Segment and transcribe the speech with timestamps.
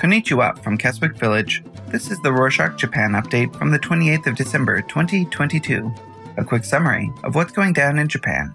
[0.00, 1.62] Konnichiwa from Keswick Village.
[1.88, 5.94] This is the Rorshok Japan update from the 28th of December 2022.
[6.38, 8.52] A quick summary of what's going down in Japan.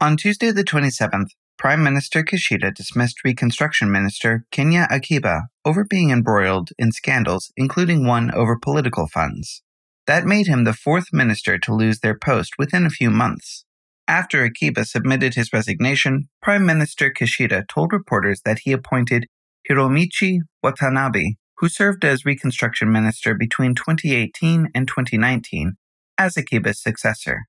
[0.00, 6.70] On Tuesday the 27th, Prime Minister Kishida dismissed Reconstruction Minister Kinya Akiba over being embroiled
[6.78, 9.62] in scandals, including one over political funds.
[10.06, 13.64] That made him the fourth minister to lose their post within a few months.
[14.08, 19.26] After Akiba submitted his resignation, Prime Minister Kishida told reporters that he appointed
[19.68, 25.72] Hiromichi Watanabe, who served as Reconstruction Minister between 2018 and 2019,
[26.16, 27.46] as Akiba's successor.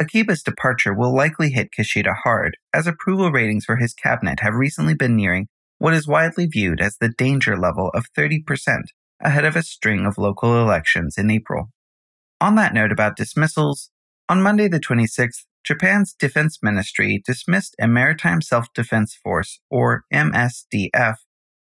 [0.00, 4.94] Akiba's departure will likely hit Kishida hard, as approval ratings for his cabinet have recently
[4.94, 5.46] been nearing
[5.78, 8.42] what is widely viewed as the danger level of 30%
[9.20, 11.68] ahead of a string of local elections in April.
[12.40, 13.90] On that note about dismissals,
[14.28, 21.16] on Monday the 26th, Japan's Defense Ministry dismissed a Maritime Self Defense Force, or MSDF,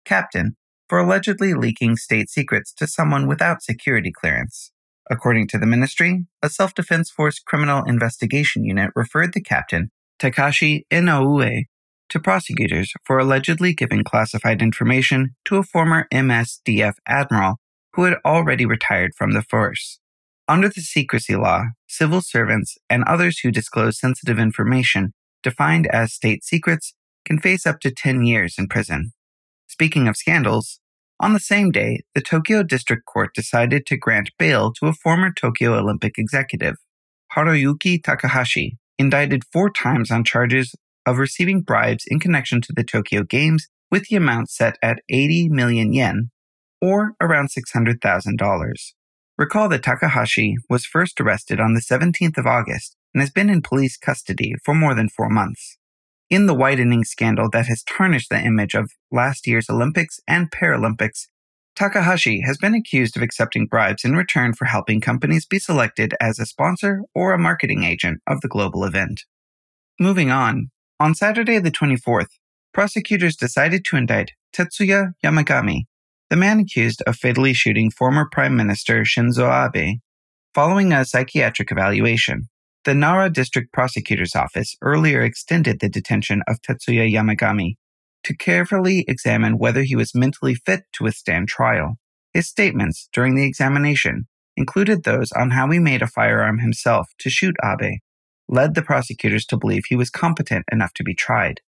[0.06, 0.56] captain
[0.88, 4.72] for allegedly leaking state secrets to someone without security clearance.
[5.12, 10.84] According to the ministry, a self defense force criminal investigation unit referred the captain, Takashi
[10.92, 11.64] Inoue,
[12.10, 17.56] to prosecutors for allegedly giving classified information to a former MSDF admiral
[17.94, 20.00] who had already retired from the force.
[20.50, 26.44] Under the secrecy law, civil servants and others who disclose sensitive information defined as state
[26.44, 29.14] secrets can face up to 10 years in prison.
[29.68, 30.80] Speaking of scandals,
[31.20, 35.32] on the same day, the Tokyo District Court decided to grant bail to a former
[35.32, 36.78] Tokyo Olympic executive,
[37.36, 40.74] Haruyuki Takahashi, indicted four times on charges
[41.06, 45.50] of receiving bribes in connection to the Tokyo Games with the amount set at 80
[45.50, 46.32] million yen,
[46.82, 48.94] or around $600,000.
[49.40, 53.64] Recall that Takahashi was first arrested on the 17th of August and has been in
[53.64, 55.80] police custody for more than four months
[56.30, 61.28] in the widening scandal that has tarnished the image of last year's Olympics and Paralympics,
[61.76, 66.38] Takahashi has been accused of accepting bribes in return for helping companies be selected as
[66.38, 69.24] a sponsor or a marketing agent of the global event.
[70.00, 70.70] Moving on,
[71.00, 72.30] on Saturday the 24th,
[72.74, 75.86] prosecutors decided to indict Tetsuya Yamagami,
[76.30, 80.00] the man accused of fatally shooting former Prime Minister Shinzo Abe,
[80.54, 82.50] following a psychiatric evaluation.
[82.86, 87.78] The Nara District Prosecutor's Office earlier extended the detention of Tetsuya Yamagami
[88.24, 91.96] to carefully examine whether he was mentally fit to withstand trial.
[92.32, 97.30] His statements during the examination included those on how he made a firearm himself to
[97.30, 98.00] shoot Abe,
[98.48, 101.62] led the prosecutors to believe he was competent enough to be tried.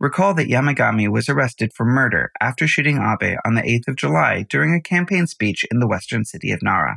[0.00, 4.46] Recall that Yamagami was arrested for murder after shooting Abe on the 8th of July
[4.48, 6.96] during a campaign speech in the western city of Nara.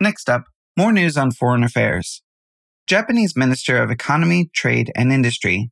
[0.00, 2.20] Next up, more news on foreign affairs.
[2.88, 5.70] Japanese Minister of Economy, Trade and Industry,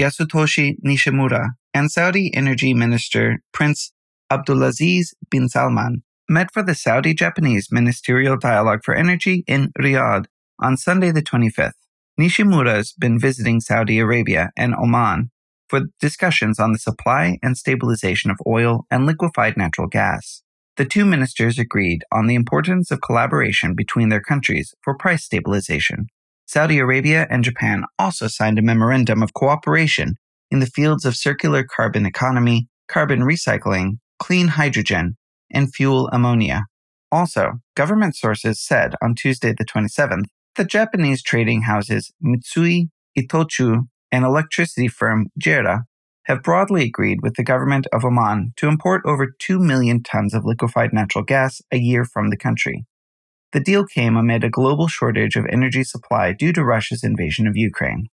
[0.00, 3.92] Yasutoshi Nishimura, and Saudi Energy Minister Prince
[4.28, 10.26] Abdulaziz bin Salman met for the Saudi Japanese Ministerial Dialogue for Energy in Riyadh
[10.58, 11.72] on Sunday, the 25th.
[12.20, 15.30] Nishimura's been visiting Saudi Arabia and Oman
[15.68, 20.42] for discussions on the supply and stabilization of oil and liquefied natural gas.
[20.76, 26.06] The two ministers agreed on the importance of collaboration between their countries for price stabilization.
[26.46, 30.14] Saudi Arabia and Japan also signed a memorandum of cooperation
[30.50, 35.16] in the fields of circular carbon economy, carbon recycling, clean hydrogen,
[35.50, 36.62] and fuel ammonia.
[37.10, 40.24] Also, government sources said on Tuesday the 27th
[40.56, 45.84] that Japanese trading houses Mitsui, Itochu, and electricity firm JERA
[46.24, 50.44] have broadly agreed with the government of Oman to import over 2 million tons of
[50.44, 52.84] liquefied natural gas a year from the country.
[53.52, 57.56] The deal came amid a global shortage of energy supply due to Russia's invasion of
[57.56, 58.08] Ukraine.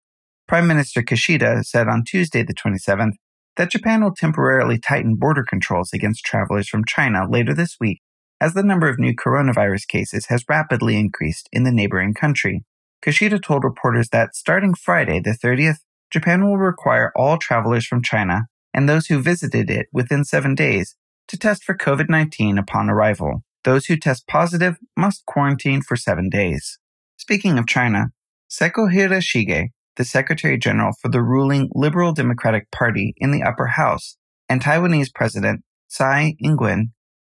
[0.47, 3.15] Prime Minister Kishida said on Tuesday, the 27th,
[3.57, 8.01] that Japan will temporarily tighten border controls against travelers from China later this week
[8.43, 12.65] as the number of new coronavirus cases has rapidly increased in the neighboring country.
[13.02, 15.78] Kishida told reporters that starting Friday, the 30th,
[16.10, 20.94] Japan will require all travelers from China and those who visited it within seven days
[21.28, 23.43] to test for COVID 19 upon arrival.
[23.64, 26.78] Those who test positive must quarantine for seven days.
[27.16, 28.12] Speaking of China,
[28.50, 34.16] Seko Hiroshige, the Secretary General for the ruling Liberal Democratic Party in the upper house,
[34.49, 36.93] and Taiwanese President Tsai Ing-wen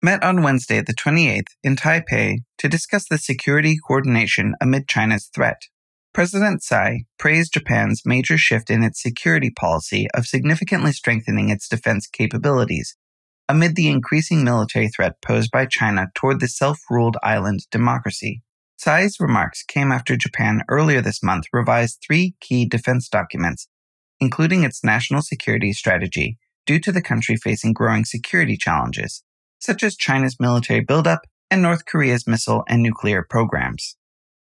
[0.03, 5.61] met on Wednesday, the 28th, in Taipei to discuss the security coordination amid China's threat.
[6.13, 12.05] President Tsai praised Japan's major shift in its security policy of significantly strengthening its defense
[12.05, 12.97] capabilities
[13.49, 18.41] amid the increasing military threat posed by China toward the self ruled island democracy.
[18.77, 23.67] Tsai's remarks came after Japan earlier this month revised three key defense documents,
[24.19, 29.23] including its national security strategy, due to the country facing growing security challenges,
[29.63, 33.95] such as China's military buildup and North Korea's missile and nuclear programs.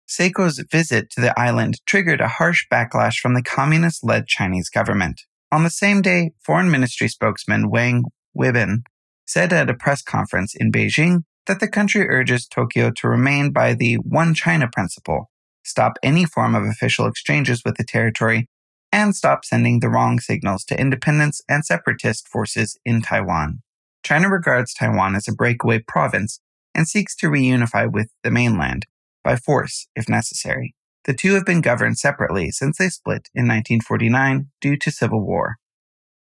[0.08, 5.20] Seko's visit to the island triggered a harsh backlash from the communist led Chinese government.
[5.52, 8.04] On the same day, Foreign Ministry spokesman Wang
[8.36, 8.78] Wenbin
[9.26, 13.74] said at a press conference in Beijing that the country urges Tokyo to remain by
[13.74, 15.30] the One China principle,
[15.62, 18.48] stop any form of official exchanges with the territory,
[18.90, 23.62] and stop sending the wrong signals to independence and separatist forces in Taiwan.
[24.02, 26.40] China regards Taiwan as a breakaway province
[26.74, 28.86] and seeks to reunify with the mainland
[29.22, 30.74] by force if necessary.
[31.04, 35.56] The two have been governed separately since they split in 1949 due to civil war.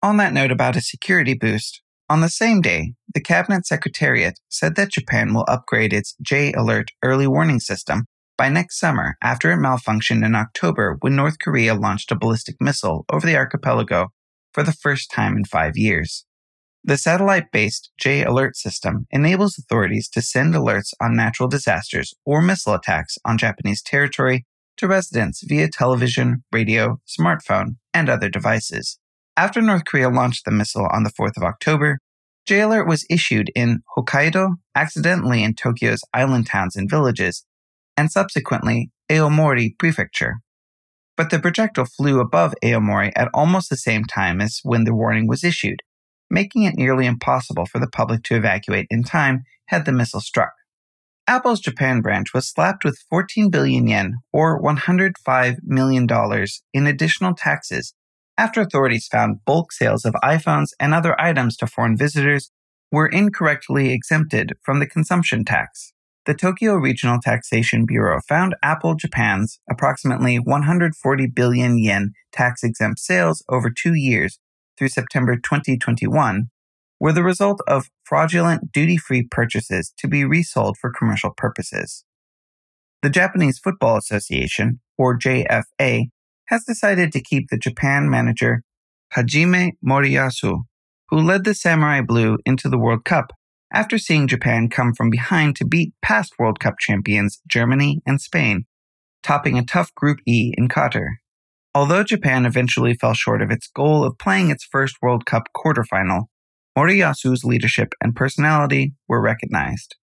[0.03, 1.81] On that note about a security boost,
[2.11, 6.91] on the same day, the Cabinet Secretariat said that Japan will upgrade its J Alert
[7.03, 8.05] early warning system
[8.37, 13.06] by next summer after it malfunctioned in October when North Korea launched a ballistic missile
[13.11, 14.09] over the archipelago
[14.53, 16.27] for the first time in five years.
[16.87, 22.43] The satellite based J Alert system enables authorities to send alerts on natural disasters or
[22.43, 24.45] missile attacks on Japanese territory
[24.77, 28.99] to residents via television, radio, smartphone, and other devices.
[29.35, 32.01] After North Korea launched the missile on the 4th of October,
[32.47, 37.47] J alert was issued in Hokkaido, accidentally in Tokyo's island towns and villages,
[37.97, 40.41] and subsequently Aomori Prefecture.
[41.17, 45.27] But the projectile flew above Aomori at almost the same time as when the warning
[45.27, 45.79] was issued,
[46.35, 50.53] making it nearly impossible for the public to evacuate in time had the missile struck.
[51.27, 56.07] Apple's Japan branch was slapped with 14 billion yen, or $105 million,
[56.75, 57.95] in additional taxes
[58.37, 62.51] after authorities found bulk sales of iPhones and other items to foreign visitors
[62.91, 65.93] were incorrectly exempted from the consumption tax.
[66.27, 73.45] The Tokyo Regional Taxation Bureau found Apple Japan's approximately 140 billion yen tax exempt sales
[73.49, 74.39] over two years
[74.76, 76.50] through September 2021
[77.00, 82.05] were the result of fraudulent duty free purchases to be resold for commercial purposes.
[83.03, 86.06] The Japanese Football Association, or JFA,
[86.47, 88.62] has decided to keep the Japan manager
[89.15, 90.62] Hajime Moriyasu,
[91.09, 93.32] who led the Samurai Blue into the World Cup
[93.73, 98.65] after seeing Japan come from behind to beat past World Cup champions Germany and Spain,
[99.23, 101.09] topping a tough Group E in Qatar.
[101.76, 106.26] Although Japan eventually fell short of its goal of playing its first World Cup quarterfinal,
[106.79, 109.97] Moriyasu's leadership and personality were recognized.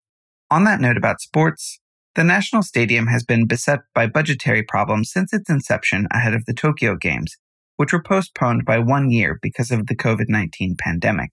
[0.49, 1.79] On that note about sports,
[2.15, 6.53] the National Stadium has been beset by budgetary problems since its inception ahead of the
[6.53, 7.37] Tokyo Games,
[7.77, 11.29] which were postponed by one year because of the COVID 19 pandemic.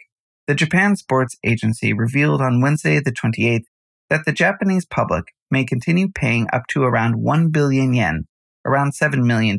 [0.46, 3.64] The Japan Sports Agency revealed on Wednesday, the 28th,
[4.08, 8.24] that the Japanese public may continue paying up to around 1 billion yen,
[8.64, 9.58] around $7 million,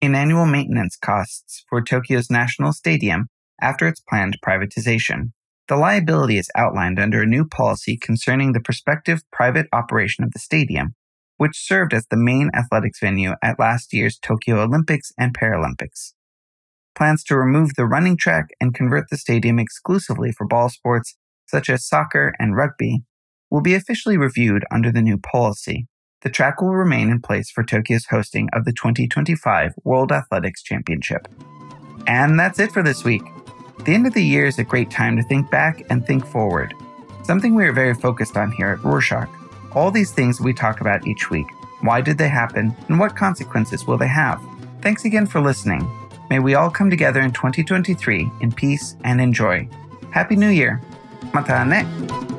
[0.00, 3.26] in annual maintenance costs for Tokyo's National Stadium
[3.60, 5.32] after its planned privatization.
[5.68, 10.38] The liability is outlined under a new policy concerning the prospective private operation of the
[10.38, 10.94] stadium,
[11.36, 16.14] which served as the main athletics venue at last year's Tokyo Olympics and Paralympics.
[16.96, 21.68] Plans to remove the running track and convert the stadium exclusively for ball sports such
[21.68, 23.04] as soccer and rugby
[23.50, 25.86] will be officially reviewed under the new policy.
[26.22, 31.26] The track will remain in place for Tokyo's hosting of the 2025 World Athletics Championship.
[32.06, 33.22] And that's it for this week.
[33.84, 36.74] The end of the year is a great time to think back and think forward,
[37.22, 39.28] something we are very focused on here at Rorshok.
[39.74, 41.46] All these things we talk about each week.
[41.80, 44.42] Why did they happen, and what consequences will they have?
[44.82, 45.90] Thanks again for listening.
[46.28, 49.66] May we all come together in 2023 in peace and in joy.
[50.10, 50.82] Happy New Year!
[51.32, 52.29] Mata ne!